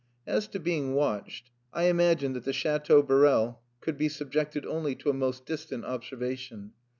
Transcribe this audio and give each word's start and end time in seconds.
As 0.25 0.47
to 0.47 0.59
being 0.59 0.95
watched, 0.95 1.51
I 1.71 1.83
imagine 1.83 2.33
that 2.33 2.43
the 2.43 2.53
Chateau 2.53 3.03
Borel 3.03 3.61
could 3.81 3.99
be 3.99 4.09
subjected 4.09 4.65
only 4.65 4.95
to 4.95 5.11
a 5.11 5.13
most 5.13 5.45
distant 5.45 5.85
observation. 5.85 6.71